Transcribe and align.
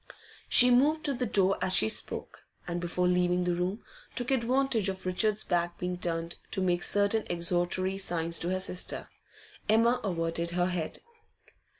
She 0.49 0.71
moved 0.71 1.03
to 1.05 1.13
the 1.13 1.27
door 1.27 1.59
as 1.61 1.73
she 1.75 1.87
spoke, 1.87 2.47
and, 2.67 2.81
before 2.81 3.07
leaving 3.07 3.43
the 3.43 3.53
room, 3.53 3.83
took 4.15 4.31
advantage 4.31 4.89
of 4.89 5.05
Richard's 5.05 5.43
back 5.43 5.77
being 5.77 5.99
turned 5.99 6.37
to 6.49 6.61
make 6.63 6.81
certain 6.81 7.23
exhortatory 7.29 7.99
signs 7.99 8.39
to 8.39 8.49
her 8.49 8.59
sister. 8.59 9.09
Emma 9.69 9.99
averted 10.03 10.49
her 10.57 10.65
head. 10.69 11.03